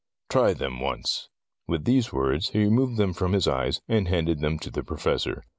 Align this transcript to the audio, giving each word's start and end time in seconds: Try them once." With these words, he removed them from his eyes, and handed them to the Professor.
Try 0.31 0.55
them 0.55 0.79
once." 0.79 1.29
With 1.67 1.85
these 1.85 2.11
words, 2.11 2.49
he 2.49 2.63
removed 2.63 2.97
them 2.97 3.13
from 3.13 3.33
his 3.33 3.47
eyes, 3.47 3.81
and 3.87 4.07
handed 4.07 4.39
them 4.39 4.57
to 4.57 4.71
the 4.71 4.81
Professor. 4.81 5.43